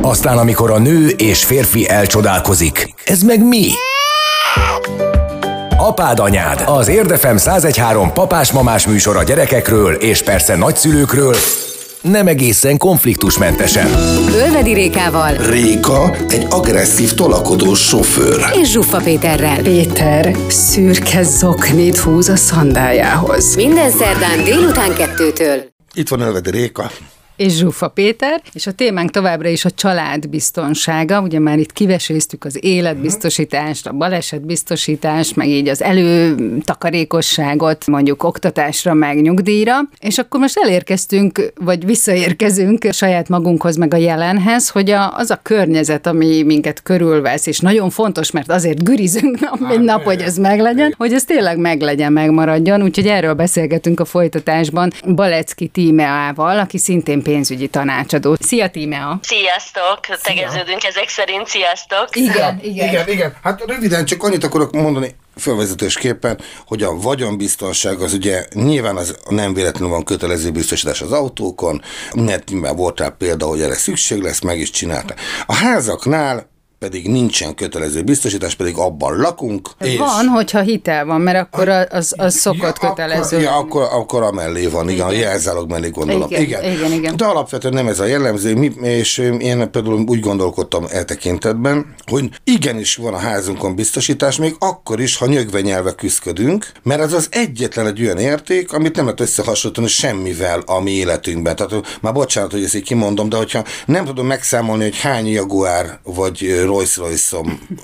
[0.05, 2.93] Aztán, amikor a nő és férfi elcsodálkozik.
[3.05, 3.67] Ez meg mi?
[5.77, 11.35] Apád anyád, az Érdefem 1013 papás-mamás műsor a gyerekekről és persze nagyszülőkről,
[12.01, 13.87] nem egészen konfliktusmentesen.
[14.33, 15.33] Ölvedi Rékával.
[15.33, 18.45] Réka egy agresszív tolakodó sofőr.
[18.61, 19.61] És Zsuffa Péterrel.
[19.61, 23.55] Péter szürke zoknit húz a szandájához.
[23.55, 25.63] Minden szerdán délután kettőtől.
[25.93, 26.91] Itt van Ölvedi Réka.
[27.35, 31.21] És Zsufa Péter, és a témánk továbbra is a család biztonsága.
[31.21, 39.21] Ugye már itt kiveséztük az életbiztosítást, a balesetbiztosítást, meg így az előtakarékosságot, mondjuk oktatásra, meg
[39.21, 45.29] nyugdíjra, és akkor most elérkeztünk, vagy visszaérkezünk saját magunkhoz, meg a jelenhez, hogy a, az
[45.29, 50.21] a környezet, ami minket körülvesz, és nagyon fontos, mert azért gürizünk nap, egy nap, hogy
[50.21, 52.81] ez meglegyen, hogy ez tényleg meglegyen, megmaradjon.
[52.81, 58.35] Úgyhogy erről beszélgetünk a folytatásban Balecki Tímeával, aki szintén pénzügyi tanácsadó.
[58.39, 59.19] Szia Tímea!
[59.21, 59.99] Sziasztok!
[60.21, 62.07] Tegeződünk ezek szerint, sziasztok!
[62.11, 62.87] Igen, igen.
[62.87, 63.35] Igen, igen.
[63.43, 69.53] Hát röviden csak annyit akarok mondani, fölvezetésképpen, hogy a vagyonbiztonság az ugye nyilván az nem
[69.53, 71.81] véletlenül van kötelező biztosítás az autókon,
[72.15, 75.13] mert már volt rá példa, hogy erre szükség lesz, meg is csinálta.
[75.45, 76.51] A házaknál
[76.83, 79.69] pedig nincsen kötelező biztosítás, pedig abban lakunk.
[79.79, 83.37] És Van, hogyha hitel van, mert akkor az, az szokott ja, kötelező.
[83.37, 86.27] Akkor, ja, akkor, akkor amellé van, igen, a jelzálog mellé gondolom.
[86.29, 87.15] Igen, igen, igen.
[87.15, 92.29] De alapvetően nem ez a jellemző, mi, és én például úgy gondolkodtam e tekintetben, hogy
[92.43, 97.27] igenis van a házunkon biztosítás, még akkor is, ha nyögve nyelve küzdködünk, mert ez az
[97.31, 101.55] egyetlen egy olyan érték, amit nem lehet összehasonlítani semmivel a mi életünkben.
[101.55, 105.99] Tehát már bocsánat, hogy ezt így kimondom, de hogyha nem tudom megszámolni, hogy hány Jaguar
[106.03, 107.37] vagy Rolls royce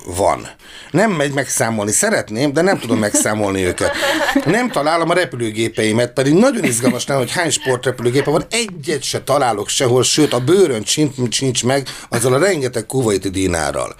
[0.06, 0.48] van.
[0.90, 3.96] Nem megy megszámolni, szeretném, de nem tudom megszámolni őket.
[4.44, 9.68] Nem találom a repülőgépeimet, pedig nagyon izgalmas lenne, hogy hány sportrepülőgépe van, egyet se találok
[9.68, 13.94] sehol, sőt a bőrön sincs, sincs meg azzal a rengeteg kuvaiti dinárral.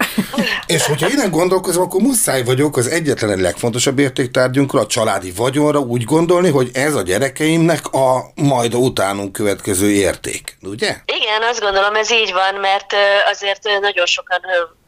[0.65, 5.79] És hogyha innen gondolkozom, akkor muszáj vagyok az egyetlen egy legfontosabb értéktárgyunkra, a családi vagyonra
[5.79, 10.57] úgy gondolni, hogy ez a gyerekeimnek a majd utánunk következő érték.
[10.61, 10.95] Ugye?
[11.05, 12.93] Igen, azt gondolom ez így van, mert
[13.31, 14.39] azért nagyon sokan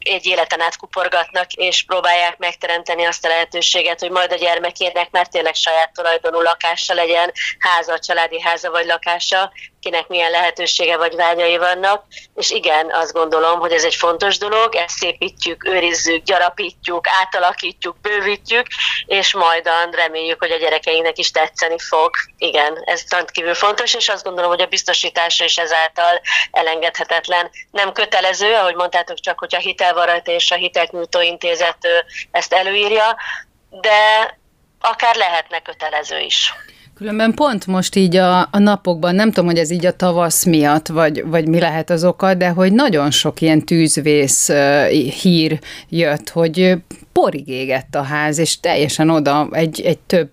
[0.04, 5.28] egy életen át kuporgatnak, és próbálják megteremteni azt a lehetőséget, hogy majd a gyermekének már
[5.28, 9.52] tényleg saját tulajdonú lakása legyen, háza, családi háza vagy lakása,
[9.84, 14.76] kinek milyen lehetősége vagy vágyai vannak, és igen, azt gondolom, hogy ez egy fontos dolog,
[14.76, 18.67] ezt szépítjük, őrizzük, gyarapítjuk, átalakítjuk, bővítjük,
[19.06, 22.10] és majdan reméljük, hogy a gyerekeinknek is tetszeni fog.
[22.38, 27.50] Igen, ez rendkívül fontos, és azt gondolom, hogy a biztosítása is ezáltal elengedhetetlen.
[27.72, 31.88] Nem kötelező, ahogy mondtátok, csak hogy a hitelvarat és a hitelnyújtó intézet
[32.32, 33.17] ezt előírja,
[33.69, 34.38] de
[34.80, 36.54] akár lehetne kötelező is.
[36.95, 40.88] Különben pont most így a, a napokban, nem tudom, hogy ez így a tavasz miatt,
[40.88, 44.51] vagy, vagy mi lehet az oka, de hogy nagyon sok ilyen tűzvész
[45.21, 46.77] hír jött, hogy
[47.12, 50.29] porig égett a ház, és teljesen oda egy, egy több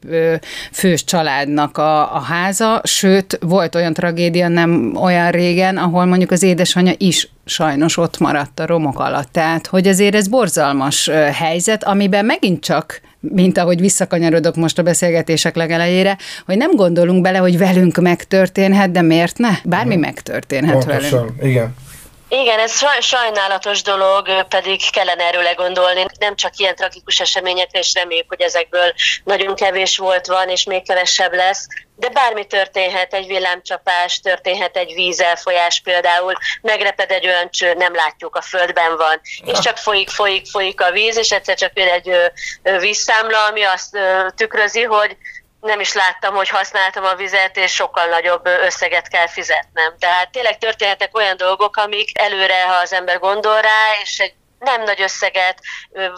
[0.73, 6.43] fős családnak a, a háza, sőt, volt olyan tragédia nem olyan régen, ahol mondjuk az
[6.43, 9.33] édesanyja is sajnos ott maradt a romok alatt.
[9.33, 15.57] Tehát, hogy azért ez borzalmas helyzet, amiben megint csak mint ahogy visszakanyarodok most a beszélgetések
[15.57, 19.51] legelejére, hogy nem gondolunk bele, hogy velünk megtörténhet, de miért ne?
[19.65, 21.11] Bármi megtörténhet velünk.
[21.11, 21.75] Pontosan, igen.
[22.33, 26.05] Igen, ez saj- sajnálatos dolog, pedig kellene erről gondolni.
[26.19, 28.93] Nem csak ilyen tragikus eseményekre, és reméljük, hogy ezekből
[29.25, 31.67] nagyon kevés volt van, és még kevesebb lesz.
[31.97, 38.37] De bármi történhet, egy villámcsapás, történhet egy vízelfolyás például, megreped egy olyan cső, nem látjuk,
[38.37, 42.17] a földben van, és csak folyik, folyik, folyik a víz, és egyszer csak jön egy
[42.79, 43.99] vízszámla, ami azt
[44.37, 45.17] tükrözi, hogy
[45.61, 49.99] nem is láttam, hogy használtam a vizet, és sokkal nagyobb összeget kell fizetnem.
[49.99, 54.83] Tehát tényleg történhetnek olyan dolgok, amik előre, ha az ember gondol rá, és egy nem
[54.83, 55.59] nagy összeget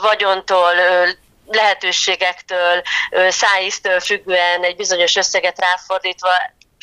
[0.01, 0.73] vagyontól,
[1.47, 2.83] lehetőségektől,
[3.29, 6.31] szájíztől függően egy bizonyos összeget ráfordítva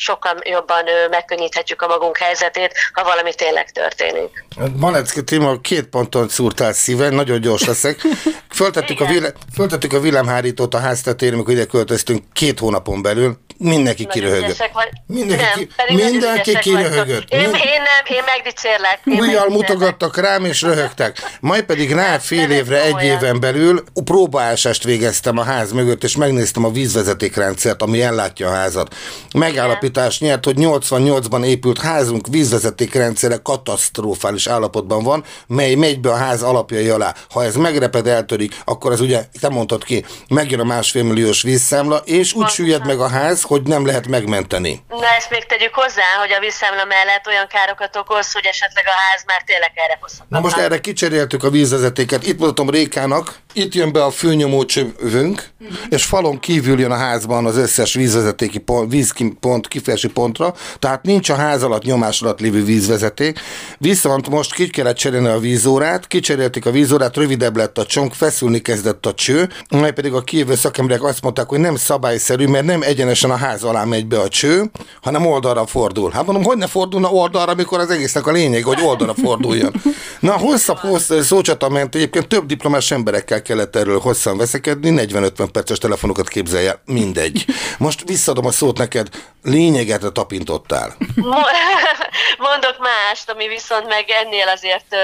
[0.00, 4.44] sokkal jobban megkönnyíthetjük a magunk helyzetét, ha valami tényleg történik.
[4.76, 8.00] Malecki Timo, két ponton szúrtál szíven, nagyon gyors leszek.
[8.60, 13.38] Föltettük a, villám, föltettük a villámhárítót a háztetére, amikor ide költöztünk két hónapon belül.
[13.62, 14.70] Mindenki kiröhögött.
[14.72, 14.88] vagy.
[15.06, 15.44] Mindenki,
[15.76, 17.30] nem, ki, mindenki kiröhögött.
[17.30, 19.00] Én, Mind- én nem, én megdicsérlek.
[19.04, 19.48] Én megdicsérlek.
[19.48, 21.36] mutogattak rám, és röhögtek.
[21.40, 23.16] Majd pedig rá fél ez évre, egy komolyan.
[23.16, 28.94] éven belül próbaásást végeztem a ház mögött, és megnéztem a vízvezetékrendszert, ami ellátja a házat.
[29.34, 36.42] Megállapítás nyert, hogy 88-ban épült házunk vízvezetékrendszere katasztrofális állapotban van, mely megy be a ház
[36.42, 37.14] alapjai alá.
[37.30, 42.02] Ha ez megreped, eltörik, akkor az ugye, te mondtad ki, megjön a másfél milliós vízszámla,
[42.04, 44.82] és úgy süllyed meg a ház, hogy nem lehet megmenteni.
[44.88, 48.96] Na ezt még tegyük hozzá, hogy a visszamla mellett olyan károkat okoz, hogy esetleg a
[49.08, 50.26] ház már tényleg erre hozható.
[50.28, 52.26] Na most erre kicseréltük a vízvezetéket.
[52.26, 55.48] Itt mutatom Rékának, itt jön be a főnyomó csövünk,
[55.88, 61.28] és falon kívül jön a házban az összes vízvezetéki pont, vízpont, kifejezési pontra, tehát nincs
[61.28, 63.40] a ház alatt nyomás alatt lévő vízvezeték.
[63.78, 68.60] Viszont most ki kellett cserélni a vízórát, kicserélték a vízórát, rövidebb lett a csonk, feszülni
[68.60, 72.82] kezdett a cső, majd pedig a kijövő szakemberek azt mondták, hogy nem szabályszerű, mert nem
[72.82, 74.70] egyenesen a ház alá megy be a cső,
[75.02, 76.10] hanem oldalra fordul.
[76.10, 79.72] Hát mondom, hogy ne fordulna oldalra, amikor az egésznek a lényeg, hogy oldalra forduljon.
[80.20, 85.78] Na, hosszabb hossz, szócsata ment, egyébként több diplomás emberekkel kellett erről hosszan veszekedni, 40-50 perces
[85.78, 87.44] telefonokat képzelje, mindegy.
[87.78, 89.08] Most visszadom a szót neked,
[89.42, 90.96] lényeget tapintottál.
[92.48, 94.96] Mondok mást, ami viszont meg ennél azért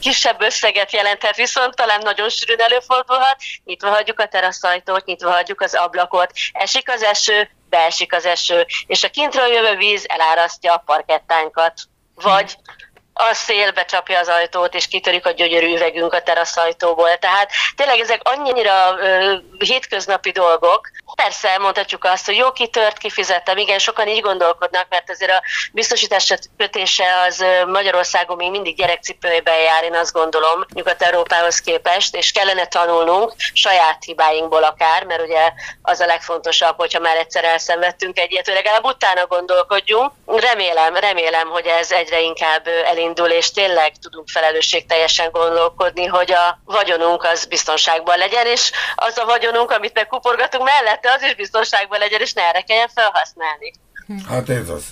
[0.00, 3.36] kisebb összeget jelenthet, viszont talán nagyon sűrűn előfordulhat.
[3.64, 9.04] Nyitva hagyjuk a teraszajtót, nyitva hagyjuk az ablakot, esik az eső, beesik az eső, és
[9.04, 11.74] a kintről jövő víz elárasztja a parkettánkat.
[12.14, 12.56] Vagy
[13.12, 17.16] a szél becsapja az ajtót, és kitörik a gyönyörű üvegünk a teraszajtóból.
[17.16, 20.90] Tehát tényleg ezek annyira ö, hétköznapi dolgok.
[21.14, 23.56] Persze mondhatjuk azt, hogy jó, kitört, kifizettem.
[23.56, 29.84] Igen, sokan így gondolkodnak, mert azért a biztosítás kötése az Magyarországon még mindig gyerekcipőjében jár,
[29.84, 36.06] én azt gondolom, Nyugat-Európához képest, és kellene tanulnunk saját hibáinkból akár, mert ugye az a
[36.06, 40.12] legfontosabb, hogyha már egyszer elszenvedtünk egyet, hogy legalább utána gondolkodjunk.
[40.26, 47.22] Remélem, remélem, hogy ez egyre inkább elindul, és tényleg tudunk felelősségteljesen gondolkodni, hogy a vagyonunk
[47.22, 50.66] az biztonságban legyen, és az a vagyonunk, amit megkuporgatunk
[51.02, 53.72] mellette, az is biztonságban legyen, és ne erre kelljen felhasználni.
[54.28, 54.84] Hát ez az.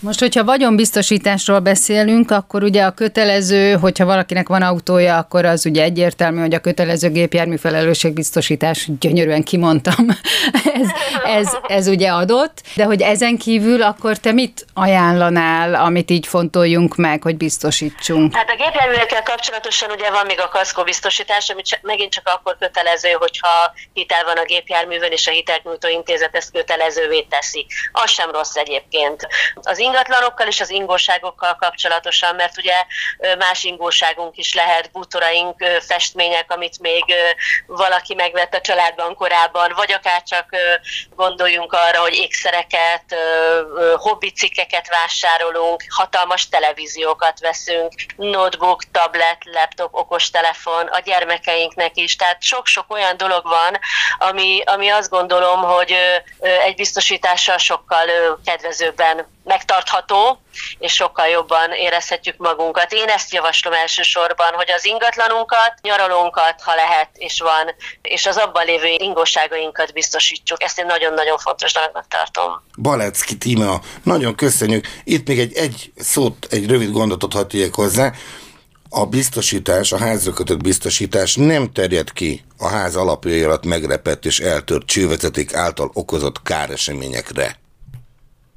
[0.00, 5.82] Most, hogyha vagyonbiztosításról beszélünk, akkor ugye a kötelező, hogyha valakinek van autója, akkor az ugye
[5.82, 10.06] egyértelmű, hogy a kötelező gépjármű felelősségbiztosítás, gyönyörűen kimondtam,
[10.80, 10.88] ez,
[11.24, 16.96] ez, ez ugye adott, de hogy ezen kívül akkor te mit ajánlanál, amit így fontoljunk
[16.96, 18.36] meg, hogy biztosítsunk?
[18.36, 22.56] Hát a gépjárművekkel kapcsolatosan ugye van még a kaszkó biztosítás, ami csak, megint csak akkor
[22.58, 27.66] kötelező, hogyha hitel van a gépjárművön, és a hitelnyújtó intézet ezt kötelezővé teszi.
[27.92, 29.26] Az sem rossz egyébként.
[29.66, 32.74] Az ingatlanokkal és az ingóságokkal kapcsolatosan, mert ugye
[33.38, 37.04] más ingóságunk is lehet, bútoraink, festmények, amit még
[37.66, 40.48] valaki megvett a családban korábban, vagy akár csak
[41.14, 43.04] gondoljunk arra, hogy ékszereket,
[43.96, 52.16] hobbicikkeket vásárolunk, hatalmas televíziókat veszünk, notebook, tablet, laptop, okostelefon, a gyermekeinknek is.
[52.16, 53.78] Tehát sok-sok olyan dolog van,
[54.18, 55.94] ami, ami azt gondolom, hogy
[56.64, 58.06] egy biztosítással sokkal
[58.44, 60.42] kedvezőbben megtartható,
[60.78, 62.92] és sokkal jobban érezhetjük magunkat.
[62.92, 68.64] Én ezt javaslom elsősorban, hogy az ingatlanunkat, nyaralónkat, ha lehet és van, és az abban
[68.64, 70.62] lévő ingóságainkat biztosítsuk.
[70.62, 72.62] Ezt én nagyon-nagyon fontos dolognak tartom.
[72.82, 74.86] Balecki Tíma, nagyon köszönjük.
[75.04, 78.12] Itt még egy, egy szót, egy rövid gondotot hadd hozzá
[78.94, 84.40] a biztosítás, a házra kötött biztosítás nem terjed ki a ház alapjai alatt megrepett és
[84.40, 87.62] eltört csővezeték által okozott káreseményekre.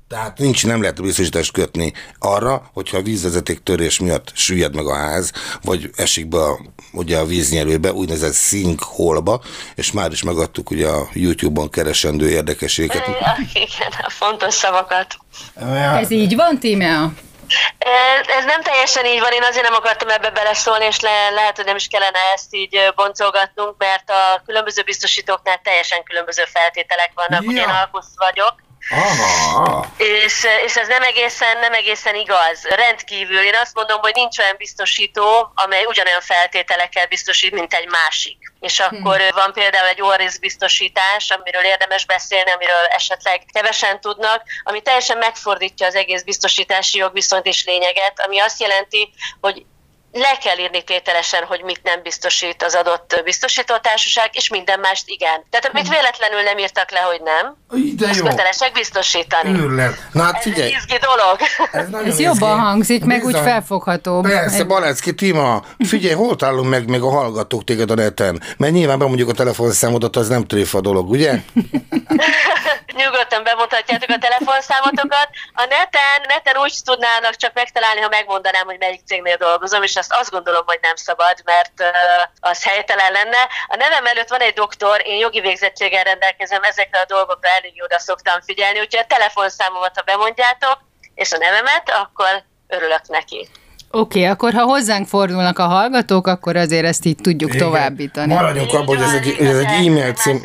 [0.09, 4.95] Tehát nincs, nem lehet biztosítást kötni arra, hogyha a vízvezeték törés miatt süllyed meg a
[4.95, 6.59] ház, vagy esik be a,
[6.91, 9.41] ugye a víznyelőbe, úgynevezett sinkholba,
[9.75, 13.17] és már is megadtuk ugye a YouTube-on keresendő érdekességeket.
[13.53, 15.17] Igen, a fontos szavakat.
[16.01, 17.11] Ez így van, Tímea?
[18.37, 21.65] Ez nem teljesen így van, én azért nem akartam ebbe beleszólni, és le, lehet, hogy
[21.65, 27.43] nem is kellene ezt így boncolgatnunk, mert a különböző biztosítóknál teljesen különböző feltételek vannak.
[27.43, 27.61] Ja.
[27.61, 29.85] Én alkusz vagyok, Aha.
[29.97, 32.63] És, és ez nem egészen, nem egészen igaz.
[32.63, 33.39] Rendkívül.
[33.39, 38.37] Én azt mondom, hogy nincs olyan biztosító, amely ugyanolyan feltételekkel biztosít, mint egy másik.
[38.59, 38.83] És hm.
[38.83, 39.29] akkor hmm.
[39.33, 45.87] van például egy orris biztosítás, amiről érdemes beszélni, amiről esetleg kevesen tudnak, ami teljesen megfordítja
[45.87, 49.65] az egész biztosítási jogviszonyt és lényeget, ami azt jelenti, hogy
[50.11, 55.43] le kell írni tételesen, hogy mit nem biztosít az adott biztosítótársaság, és minden mást igen.
[55.49, 57.55] Tehát amit véletlenül nem írtak le, hogy nem,
[57.97, 59.59] De azt kötelesek biztosítani.
[59.59, 59.97] Őrlet.
[60.11, 60.73] Na hát figyelj.
[60.73, 61.37] Ez egy izgi dolog.
[61.71, 63.41] Ez, Ez jobban hangzik, meg Bizony.
[63.41, 64.21] úgy felfogható.
[64.21, 64.67] Persze, egy...
[64.67, 68.41] Balecki Tima, figyelj, hol találunk meg még a hallgatók téged a neten?
[68.57, 71.31] Mert nyilván bemondjuk a telefonszámodat, az nem tréfa dolog, ugye?
[73.03, 75.29] Nyugodtan bemondhatjátok a telefonszámotokat.
[75.53, 80.13] A neten, neten úgy tudnának csak megtalálni, ha megmondanám, hogy melyik cégnél dolgozom, és azt
[80.13, 81.83] azt gondolom, hogy nem szabad, mert
[82.39, 83.47] az helytelen lenne.
[83.67, 87.99] A nevem előtt van egy doktor, én jogi végzettséggel rendelkezem, ezekre a dolgokra elég oda
[87.99, 90.79] szoktam figyelni, úgyhogy a telefonszámomat, ha bemondjátok,
[91.15, 93.49] és a nevemet, akkor örülök neki.
[93.91, 97.65] Oké, okay, akkor ha hozzánk fordulnak a hallgatók, akkor azért ezt így tudjuk Igen.
[97.65, 98.33] továbbítani.
[98.33, 100.41] Maradjunk abban, hogy ez egy, ez egy e-mail cím.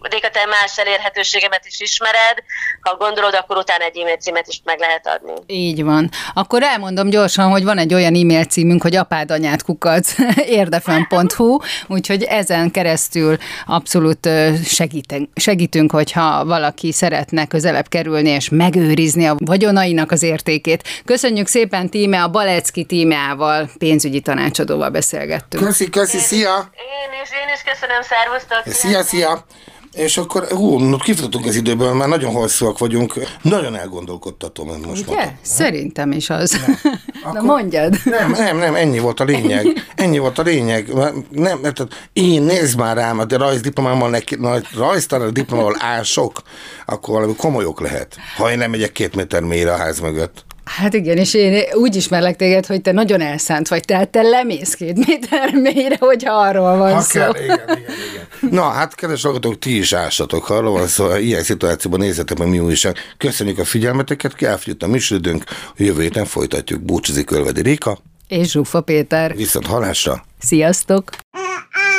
[0.00, 2.36] Réka, te más elérhetőségemet is ismered,
[2.80, 5.32] ha gondolod, akkor utána egy e-mail címet is meg lehet adni.
[5.46, 6.10] Így van.
[6.34, 10.14] Akkor elmondom gyorsan, hogy van egy olyan e-mail címünk, hogy apádanyát kukac
[10.60, 14.28] érdefem.hu, úgyhogy ezen keresztül abszolút
[14.64, 21.02] segítünk, segítünk, hogyha valaki szeretne közelebb kerülni és megőrizni a vagyonainak az értékét.
[21.04, 25.64] Köszönjük szépen, Tíme, a Balecki tímával, pénzügyi tanácsadóval beszélgettünk.
[25.64, 26.70] Köszi, köszi, szia!
[26.72, 28.74] Én is, én is köszönöm, szervusztok!
[28.74, 29.44] Szia, szia!
[29.92, 33.14] És akkor, hú, kifutottunk az időből, már nagyon hosszúak vagyunk.
[33.42, 35.28] Nagyon elgondolkodtatom most Ugye?
[35.42, 36.60] Szerintem is az.
[37.32, 37.94] Na mondjad.
[38.04, 39.66] Nem, nem, nem, ennyi volt a lényeg.
[39.94, 40.94] Ennyi volt a lényeg.
[40.94, 46.42] Nem, nem tehát én nézd már rám, de rajzdiplomámmal, neki, nagy rajztanár diplomával ások,
[46.86, 48.16] akkor valami komolyok lehet.
[48.36, 50.44] Ha én nem megyek két méter mélyre a ház mögött.
[50.64, 54.74] Hát igen, és én úgy ismerlek téged, hogy te nagyon elszánt vagy, tehát te lemész
[54.74, 57.18] két méter mélyre, hogyha arról van Ha szó.
[57.20, 58.50] kell, igen, igen, igen.
[58.50, 62.58] Na, hát kedves hallgatók, ti is ássatok, arról van szó, ilyen szituációban nézzetek meg mi
[62.58, 62.96] újság.
[63.18, 65.44] Köszönjük a figyelmeteket, elfogyott a műsoridőnk,
[65.76, 66.80] jövő héten folytatjuk.
[66.80, 69.36] Búcsúzik Ölvedi Réka, És Zsufa Péter.
[69.36, 70.24] viszont halásra.
[70.38, 71.10] Sziasztok!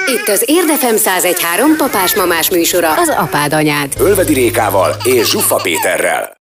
[0.09, 3.93] Itt az Érdefem 1013 papás-mamás műsora, az apád anyád.
[3.99, 6.37] Ölvedi Rékával és Zsuffa Péterrel.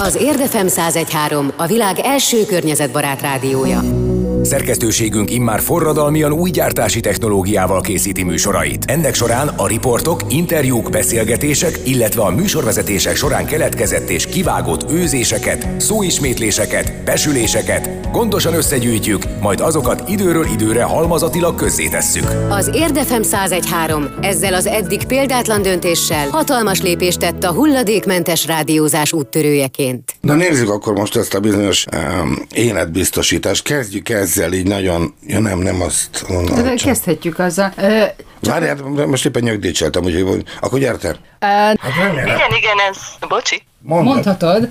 [0.00, 4.07] Az Érdefem 1013 a világ első környezetbarát rádiója.
[4.42, 8.84] Szerkesztőségünk immár forradalmian új gyártási technológiával készíti műsorait.
[8.84, 17.04] Ennek során a riportok, interjúk, beszélgetések, illetve a műsorvezetések során keletkezett és kivágott őzéseket, szóismétléseket,
[17.04, 22.24] besüléseket gondosan összegyűjtjük, majd azokat időről időre halmazatilag közzétesszük.
[22.48, 30.14] Az Érdefem 1013 ezzel az eddig példátlan döntéssel hatalmas lépést tett a hulladékmentes rádiózás úttörőjeként.
[30.20, 33.62] Na nézzük akkor most ezt a bizonyos um, életbiztosítást.
[33.62, 36.62] Kezdjük ezzel így nagyon, ja nem, nem azt mondom.
[36.62, 37.72] De csak- kezdhetjük azzal.
[37.76, 38.04] Ö,
[38.40, 38.76] Várjál,
[39.06, 41.14] most éppen nyögdícseltem, úgyhogy akkor gyertek.
[41.38, 42.26] ö, Hát remélem.
[42.26, 42.96] Igen, igen, ez...
[43.28, 43.62] Bocsi.
[43.82, 44.12] Mondod.
[44.14, 44.68] mondhatod.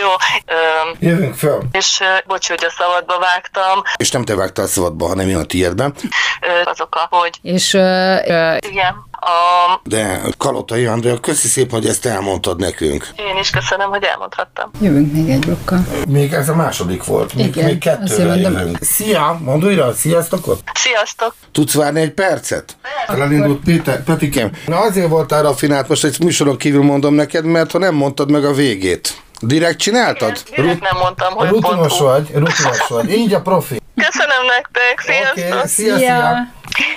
[0.00, 0.08] Jó,
[0.46, 1.62] öm, Jövünk föl.
[1.72, 3.82] és bocs, hogy a szabadba vágtam.
[3.96, 5.94] És nem te vágtál a szabadba, hanem én a tiédben.
[6.40, 7.80] Ö, azok a, hogy És ö,
[8.26, 8.94] ö, igen,
[9.24, 13.06] a, De Kalotai Andrea, köszi szépen, hogy ezt elmondtad nekünk.
[13.16, 14.70] én is köszönöm, hogy elmondhattam.
[14.80, 15.86] jövünk még egy blokkal.
[16.08, 17.34] Még ez a második volt.
[17.34, 18.78] Még, Igen, még kettőre jövünk.
[18.80, 20.56] Szia, mondd újra, sziasztok!
[20.74, 21.34] Sziasztok!
[21.52, 22.76] Tudsz várni egy percet?
[23.06, 24.50] Elindult Péter, Petikem.
[24.66, 28.44] Na azért voltál rafinált, most egy műsoron kívül mondom neked, mert ha nem mondtad meg
[28.44, 29.22] a végét.
[29.40, 30.42] Direkt csináltad?
[30.56, 33.10] Direkt nem mondtam, hogy Rutinos pont vagy, rutinos vagy.
[33.10, 33.80] Így a profi.
[33.96, 35.66] Köszönöm nektek, sziasztok!
[35.66, 36.46] szia, szia.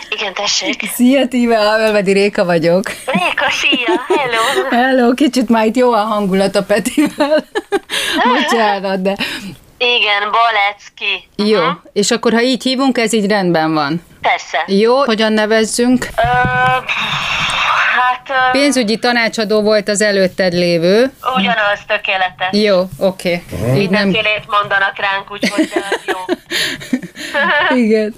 [0.10, 0.82] Igen, tessék.
[0.94, 2.90] Szia, Tíve, Ölvedi Réka vagyok.
[3.06, 4.70] Réka, szia, hello.
[4.70, 7.46] Hello, kicsit már itt jó a hangulat a Petivel.
[8.34, 9.16] Bocsánat, de
[9.78, 11.28] Igen, Balecki.
[11.52, 11.62] jó.
[11.94, 14.02] És akkor, ha így hívunk, ez így rendben van.
[14.28, 14.64] Persze.
[14.68, 16.08] Jó, hogyan nevezzünk?
[16.16, 16.22] Ö,
[17.98, 21.12] hát, ö, Pénzügyi tanácsadó volt az előtted lévő.
[21.36, 22.48] ugyanaz tökéletes.
[22.52, 23.44] Jó, oké.
[23.52, 23.82] Okay.
[23.82, 24.08] Így nem...
[24.08, 25.70] Mindenfélét mondanak ránk, úgyhogy
[26.06, 26.18] jó.
[27.84, 28.16] Igen.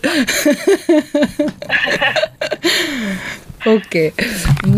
[3.66, 4.14] Oké.
[4.14, 4.28] Okay.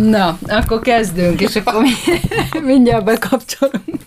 [0.09, 1.91] Na, akkor kezdünk, és akkor mi,
[2.59, 4.01] mindjárt bekapcsolunk.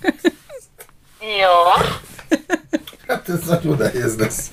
[1.20, 1.82] Jó.
[3.08, 4.50] Hát ez nagyon nehéz lesz.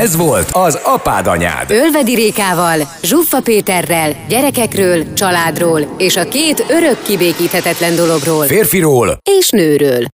[0.00, 1.70] Ez volt az Apád Anyád.
[1.70, 10.00] Ölvedi Rékával, Zsuffa Péterrel, gyerekekről, családról és a két örök kibékíthetetlen dologról Férfiról és nőről.